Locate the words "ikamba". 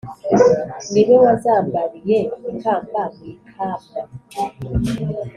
2.51-3.01